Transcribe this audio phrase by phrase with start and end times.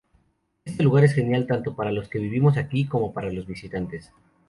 [0.65, 4.11] Este lugar es genial tanto para los que vivimos aquí como para los visitantes".